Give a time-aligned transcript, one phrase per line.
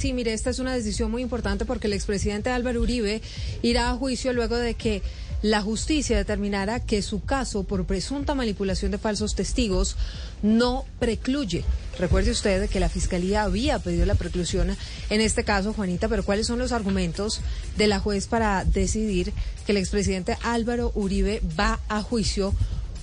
[0.00, 3.20] Sí, mire, esta es una decisión muy importante porque el expresidente Álvaro Uribe
[3.62, 5.02] irá a juicio luego de que
[5.42, 9.96] la justicia determinara que su caso por presunta manipulación de falsos testigos
[10.40, 11.64] no precluye.
[11.98, 14.76] Recuerde usted que la fiscalía había pedido la preclusión
[15.10, 17.40] en este caso, Juanita, pero ¿cuáles son los argumentos
[17.76, 19.32] de la juez para decidir
[19.66, 22.54] que el expresidente Álvaro Uribe va a juicio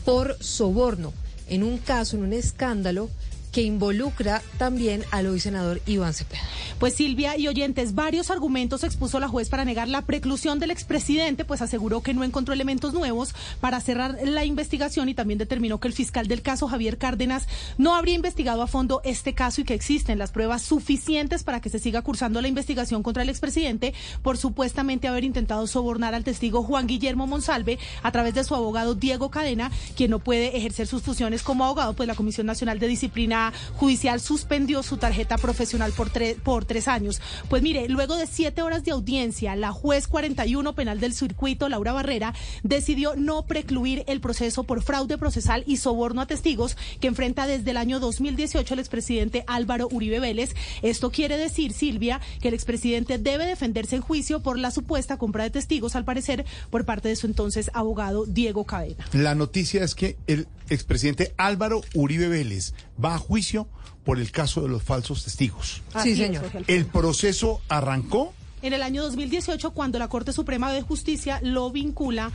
[0.06, 1.12] por soborno
[1.50, 3.10] en un caso, en un escándalo?
[3.56, 6.42] Que involucra también al hoy senador Iván Cepeda.
[6.78, 11.46] Pues Silvia y oyentes, varios argumentos expuso la juez para negar la preclusión del expresidente,
[11.46, 15.88] pues aseguró que no encontró elementos nuevos para cerrar la investigación y también determinó que
[15.88, 19.74] el fiscal del caso, Javier Cárdenas, no habría investigado a fondo este caso y que
[19.74, 24.36] existen las pruebas suficientes para que se siga cursando la investigación contra el expresidente por
[24.36, 29.32] supuestamente haber intentado sobornar al testigo Juan Guillermo Monsalve a través de su abogado Diego
[29.32, 33.45] Cadena, quien no puede ejercer sus funciones como abogado, pues la Comisión Nacional de Disciplina
[33.76, 36.12] Judicial suspendió su tarjeta profesional por,
[36.44, 37.22] por tres años.
[37.50, 41.94] Pues mire, luego de siete horas de audiencia, la juez 41 penal del circuito, Laura
[41.94, 47.48] Barrera, decidió no precluir el proceso por fraude procesal y soborno a testigos que enfrenta
[47.48, 50.56] desde el año 2018 el expresidente Álvaro Uribe Vélez.
[50.82, 55.44] Esto quiere decir, Silvia, que el expresidente debe defenderse en juicio por la supuesta compra
[55.44, 59.06] de testigos, al parecer, por parte de su entonces abogado Diego Cadena.
[59.14, 62.74] La noticia es que el expresidente Álvaro Uribe Vélez
[63.04, 63.68] va a juicio
[64.04, 65.82] por el caso de los falsos testigos.
[66.04, 66.46] sí, señor.
[66.68, 72.32] El proceso arrancó en el año 2018 cuando la Corte Suprema de Justicia lo vincula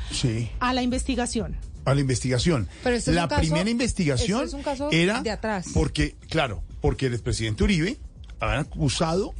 [0.61, 1.57] a la investigación.
[1.85, 2.69] A la investigación.
[2.85, 4.49] Pero este la primera investigación
[4.93, 5.69] era de atrás.
[5.75, 7.99] porque, claro, porque el expresidente Uribe
[8.39, 9.35] había acusado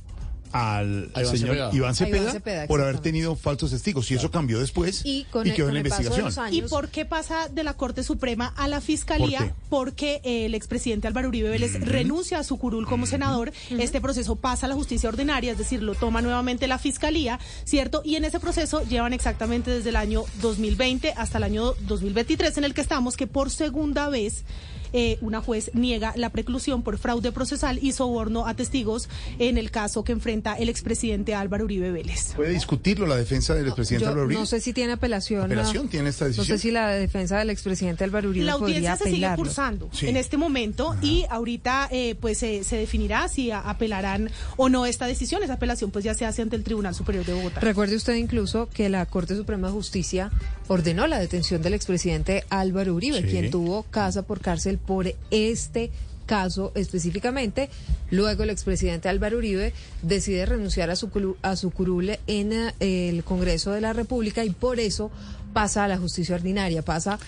[0.53, 4.11] al, señor Iván Cepeda, por haber tenido falsos testigos.
[4.11, 5.25] Y eso cambió después y,
[5.55, 6.33] quedó en la investigación.
[6.51, 9.55] ¿Y por qué pasa de la Corte Suprema a la Fiscalía?
[9.69, 14.67] Porque el expresidente Álvaro Uribe Vélez renuncia a su curul como senador, este proceso pasa
[14.67, 18.03] a la justicia ordinaria, es decir, lo toma nuevamente la Fiscalía, ¿cierto?
[18.05, 22.65] Y en ese proceso llevan exactamente desde el año 2020 hasta el año 2023 en
[22.65, 24.45] el que estamos, que por segunda vez
[24.93, 29.09] eh, una juez niega la preclusión por fraude procesal y soborno a testigos
[29.39, 32.35] en el caso que enfrenta el expresidente Álvaro Uribe Vélez.
[32.35, 34.41] ¿Puede discutirlo la defensa del expresidente Álvaro Uribe?
[34.41, 35.45] No sé si tiene apelación.
[35.45, 36.49] ¿Apelación tiene esta decisión?
[36.49, 40.17] No sé si la defensa del expresidente Álvaro Uribe La audiencia se sigue cursando en
[40.17, 45.43] este momento y ahorita eh, pues se definirá si apelarán o no esta decisión.
[45.43, 47.61] Esa apelación pues ya se hace ante el Tribunal Superior de Bogotá.
[47.61, 50.31] Recuerde usted incluso que la Corte Suprema de Justicia
[50.71, 55.91] ordenó la detención del expresidente Álvaro Uribe, quien tuvo casa por cárcel por este
[56.27, 57.69] caso específicamente.
[58.13, 59.73] Luego el expresidente Álvaro Uribe
[60.03, 64.51] decide renunciar a su, a su curule en eh, el Congreso de la República y
[64.51, 65.11] por eso
[65.53, 67.19] pasa a la justicia ordinaria, pasa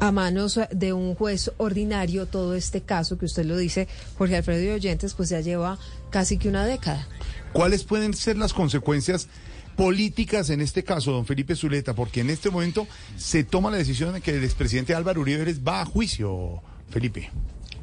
[0.00, 3.86] a manos de un juez ordinario todo este caso que usted lo dice,
[4.18, 5.78] Jorge Alfredo y Oyentes, pues ya lleva
[6.10, 7.06] casi que una década.
[7.52, 9.28] ¿Cuáles pueden ser las consecuencias
[9.76, 11.94] políticas en este caso, don Felipe Zuleta?
[11.94, 15.80] Porque en este momento se toma la decisión de que el expresidente Álvaro Uribe va
[15.80, 17.30] a juicio, Felipe.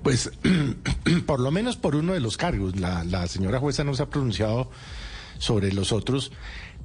[0.03, 0.31] Pues
[1.25, 2.79] por lo menos por uno de los cargos.
[2.79, 4.69] La, la señora jueza no se ha pronunciado
[5.39, 6.31] sobre los otros,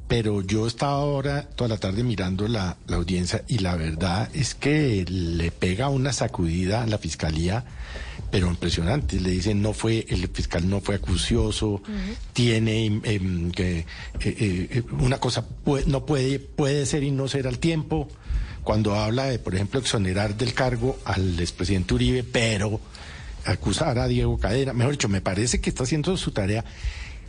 [0.08, 4.54] pero yo estaba ahora toda la tarde mirando la, la, audiencia y la verdad es
[4.54, 7.64] que le pega una sacudida a la fiscalía,
[8.30, 9.20] pero impresionante.
[9.20, 11.82] Le dicen no fue el fiscal no fue acucioso,
[12.32, 13.86] tiene em, que eh,
[14.20, 15.46] eh, una cosa
[15.86, 18.08] no puede puede ser y no ser al tiempo.
[18.62, 22.80] Cuando habla de, por ejemplo, exonerar del cargo al expresidente Uribe, pero
[23.44, 26.64] acusar a Diego Cadena, mejor dicho, me parece que está haciendo su tarea.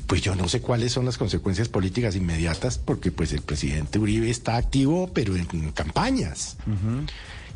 [0.07, 4.29] Pues yo no sé cuáles son las consecuencias políticas inmediatas, porque pues el presidente Uribe
[4.29, 6.57] está activo, pero en, campañas.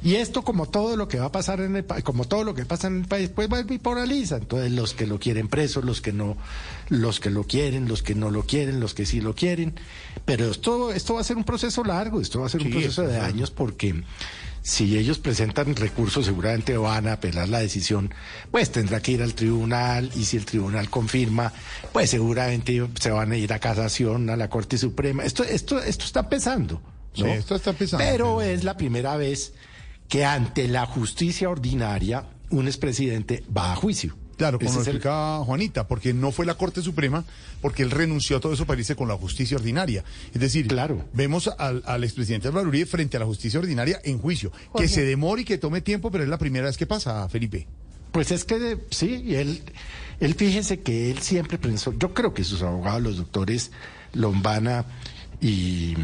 [0.02, 2.54] Y esto, como todo lo que va a pasar en el país, como todo lo
[2.54, 4.38] que pasa en el país, pues va a bipolariza.
[4.38, 6.38] Entonces, los que lo quieren preso, los que no,
[6.88, 9.74] los que lo quieren, los que no lo quieren, los que sí lo quieren.
[10.24, 13.02] Pero esto, esto va a ser un proceso largo, esto va a ser un proceso
[13.02, 14.04] de años, porque
[14.62, 18.14] si ellos presentan recursos seguramente van a apelar la decisión,
[18.52, 21.52] pues tendrá que ir al tribunal y si el tribunal confirma,
[21.92, 25.24] pues seguramente se van a ir a casación, a la Corte Suprema.
[25.24, 26.82] Esto, esto, esto está empezando.
[27.14, 28.06] Sí, esto está empezando.
[28.06, 29.54] Pero es la primera vez
[30.10, 34.18] que ante la justicia ordinaria un expresidente va a juicio.
[34.38, 37.26] Claro, como lo es el- explicaba Juanita, porque no fue la Corte Suprema,
[37.62, 40.04] porque él renunció a todo eso para irse con la justicia ordinaria.
[40.34, 41.06] Es decir, Claro.
[41.14, 44.52] vemos al, al expresidente Álvaro Uribe frente a la justicia ordinaria en juicio.
[44.70, 44.88] Jorge.
[44.88, 47.68] Que se demore y que tome tiempo, pero es la primera vez que pasa, Felipe.
[48.14, 49.62] Pues es que de- sí, y él,
[50.22, 53.72] él fíjese que él siempre pensó, yo creo que sus abogados, los doctores
[54.14, 54.86] Lombana
[55.42, 55.96] y,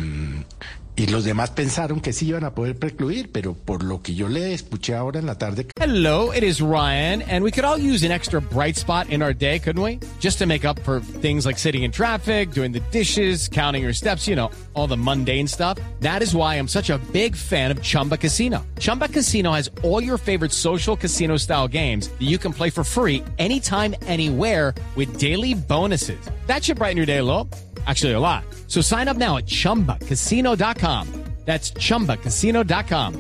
[0.96, 4.30] y los demás pensaron que sí iban a poder precluir, pero por lo que yo
[4.30, 8.04] le escuché ahora en la tarde, Hello, it is Ryan, and we could all use
[8.06, 10.00] an extra bright spot in our day, couldn't we?
[10.20, 13.94] Just to make up for things like sitting in traffic, doing the dishes, counting your
[13.94, 15.78] steps, you know, all the mundane stuff.
[16.00, 18.66] That is why I'm such a big fan of Chumba Casino.
[18.80, 22.86] Chumba Casino has all your favorite social casino style games that you can play for
[22.86, 26.20] free anytime, anywhere with daily bonuses.
[26.48, 27.50] That should brighten your day a little.
[27.86, 28.44] Actually, a lot.
[28.68, 31.08] So sign up now at chumbacasino.com.
[31.46, 33.14] That's chumbacasino.com.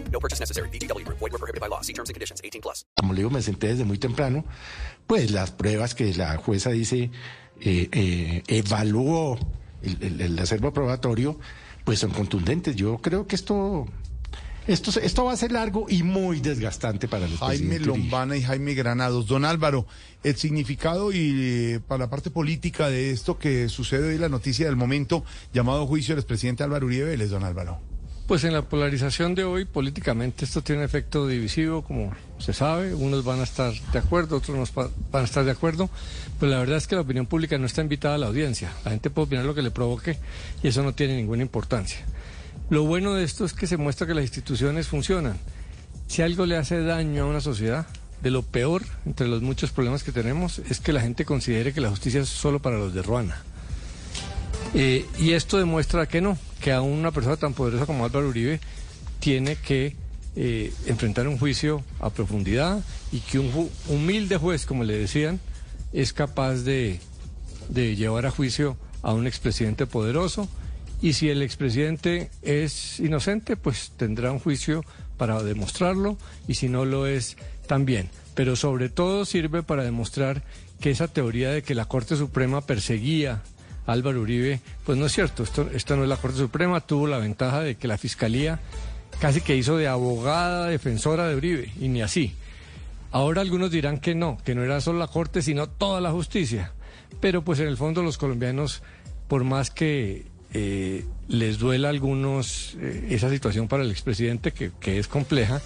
[2.99, 4.43] como le digo, me senté desde muy temprano,
[5.05, 7.11] pues las pruebas que la jueza dice
[7.61, 9.37] eh, eh, evaluó
[9.83, 11.39] el, el- el acervo probatorio,
[11.83, 12.75] pues son contundentes.
[12.75, 13.85] Yo creo que esto,
[14.67, 18.73] esto, esto va a ser largo y muy desgastante para los Jaime Lombana y Jaime
[18.73, 19.27] Granados.
[19.27, 19.85] Don Álvaro,
[20.23, 24.65] el significado y eh, para la parte política de esto que sucede hoy, la noticia
[24.65, 25.23] del momento,
[25.53, 27.79] llamado juicio del expresidente Álvaro Uribe Vélez, don Álvaro.
[28.27, 32.95] Pues en la polarización de hoy, políticamente, esto tiene un efecto divisivo, como se sabe.
[32.95, 35.91] Unos van a estar de acuerdo, otros no van a estar de acuerdo.
[36.39, 38.73] Pero la verdad es que la opinión pública no está invitada a la audiencia.
[38.83, 40.17] La gente puede opinar lo que le provoque
[40.63, 41.99] y eso no tiene ninguna importancia.
[42.69, 45.37] Lo bueno de esto es que se muestra que las instituciones funcionan.
[46.07, 47.87] Si algo le hace daño a una sociedad,
[48.21, 51.81] de lo peor, entre los muchos problemas que tenemos, es que la gente considere que
[51.81, 53.37] la justicia es solo para los de Ruana.
[54.73, 58.59] Eh, y esto demuestra que no, que a una persona tan poderosa como Álvaro Uribe
[59.19, 59.95] tiene que
[60.35, 65.39] eh, enfrentar un juicio a profundidad y que un humilde juez, como le decían,
[65.93, 66.99] es capaz de,
[67.69, 70.49] de llevar a juicio a un expresidente poderoso.
[71.05, 74.83] Y si el expresidente es inocente, pues tendrá un juicio
[75.17, 76.17] para demostrarlo
[76.47, 77.37] y si no lo es,
[77.67, 78.09] también.
[78.33, 80.41] Pero sobre todo sirve para demostrar
[80.79, 83.43] que esa teoría de que la Corte Suprema perseguía
[83.85, 85.43] a Álvaro Uribe, pues no es cierto.
[85.43, 88.59] Esto, esto no es la Corte Suprema, tuvo la ventaja de que la Fiscalía
[89.19, 92.33] casi que hizo de abogada defensora de Uribe, y ni así.
[93.11, 96.71] Ahora algunos dirán que no, que no era solo la Corte, sino toda la justicia.
[97.19, 98.81] Pero pues en el fondo los colombianos,
[99.27, 104.71] por más que eh, les duela a algunos eh, esa situación para el expresidente, que,
[104.79, 105.61] que es compleja,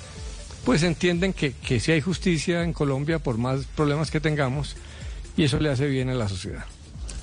[0.65, 4.75] pues entienden que, que sí hay justicia en Colombia por más problemas que tengamos,
[5.37, 6.65] y eso le hace bien a la sociedad.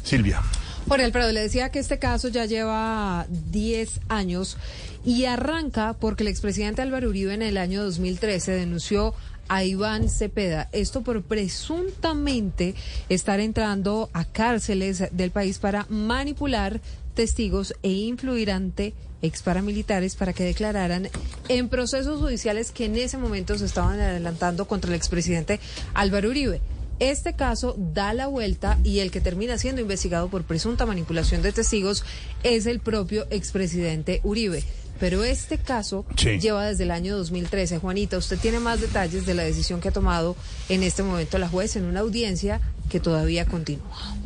[0.05, 0.43] Silvia.
[0.87, 4.57] Jorge Alfredo, le decía que este caso ya lleva 10 años
[5.05, 9.13] y arranca porque el expresidente Álvaro Uribe en el año 2013 denunció
[9.49, 12.77] a Iván Cepeda, esto por presuntamente
[13.09, 16.81] estar entrando a cárceles del país para manipular
[17.17, 21.09] testigos e influir ante ex paramilitares para que declararan
[21.49, 25.59] en procesos judiciales que en ese momento se estaban adelantando contra el expresidente
[25.95, 26.61] Álvaro Uribe.
[27.01, 31.53] Este caso da la vuelta y el que termina siendo investigado por presunta manipulación de
[31.53, 32.05] testigos
[32.43, 34.63] es el propio expresidente Uribe.
[35.01, 36.39] Pero este caso Sí.
[36.39, 37.79] lleva desde el año 2013.
[37.79, 40.37] Juanita, usted tiene más detalles de la decisión que ha tomado
[40.71, 44.17] en este momento la juez en una audiencia que todavía continúa.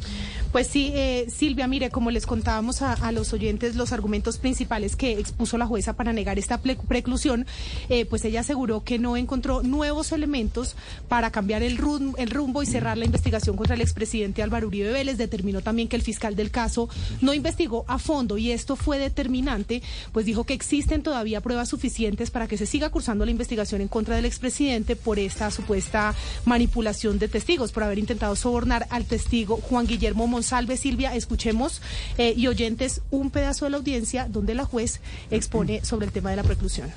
[0.53, 5.13] Pues sí, eh, Silvia, mire, como les contábamos a, los oyentes los argumentos principales que
[5.13, 7.47] expuso la jueza para negar esta preclusión,
[7.89, 10.75] eh, pues ella aseguró que no encontró nuevos elementos
[11.09, 14.91] para cambiar el, rum- el rumbo y cerrar la investigación contra el expresidente Álvaro Uribe
[14.91, 15.19] Vélez.
[15.19, 16.89] Determinó también que el fiscal del caso
[17.21, 22.33] no investigó a fondo y esto fue determinante, pues dijo que existen todavía pruebas suficientes
[22.33, 26.13] para que se siga cursando la investigación en contra del expresidente por esta supuesta
[26.45, 30.79] manipulación de testigos, por haber intentado sobornar al testigo Juan Guillermo Monsalve.
[30.79, 31.83] Silvia, escuchemos
[32.17, 36.31] eh, y oyentes un pedazo de la audiencia donde la juez expone sobre el tema
[36.31, 36.91] de la preclusión.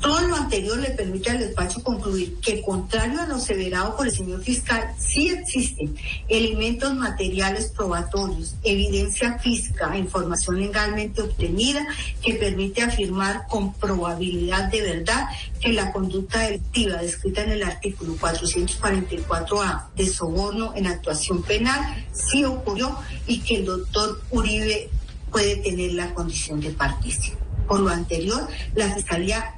[0.00, 4.12] Todo lo anterior le permite al despacho concluir que, contrario a lo aseverado por el
[4.12, 5.94] señor fiscal, sí existen
[6.28, 11.86] elementos materiales probatorios, evidencia física, información legalmente obtenida
[12.22, 15.28] que permite afirmar con probabilidad de verdad
[15.60, 22.44] que la conducta delictiva descrita en el artículo 444A de soborno en actuación penal sí
[22.44, 24.88] ocurrió y que el doctor Uribe
[25.30, 27.36] puede tener la condición de partícipe.
[27.68, 29.54] Por lo anterior, la Fiscalía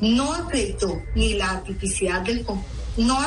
[0.00, 2.44] no acreditó ni la tipicidad del
[2.96, 3.18] no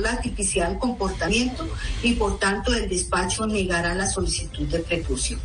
[0.00, 0.20] la
[0.68, 1.68] del comportamiento
[2.02, 5.40] y por tanto el despacho negará la solicitud de preclusión.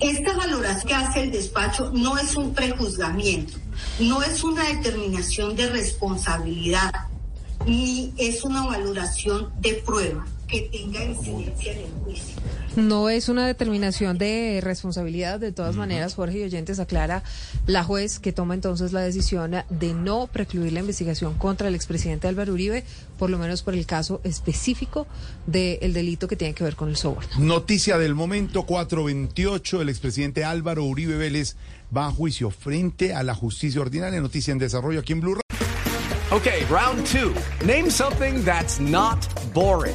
[0.00, 3.58] Esta valoración que hace el despacho no es un prejuzgamiento,
[4.00, 6.92] no es una determinación de responsabilidad
[7.66, 12.36] y es una valoración de prueba que tenga incidencia en el juicio.
[12.76, 17.22] No es una determinación de responsabilidad, de todas maneras, Jorge y Oyentes aclara
[17.66, 22.28] la juez que toma entonces la decisión de no precluir la investigación contra el expresidente
[22.28, 22.84] Álvaro Uribe,
[23.18, 25.06] por lo menos por el caso específico
[25.46, 27.28] del delito que tiene que ver con el soborno.
[27.38, 31.56] Noticia del momento 428, el expresidente Álvaro Uribe Vélez
[31.94, 34.20] va a juicio frente a la justicia ordinaria.
[34.20, 35.40] Noticia en desarrollo aquí en Blue.
[36.30, 37.34] Okay, round two.
[37.66, 39.18] Name something that's not
[39.52, 39.94] boring.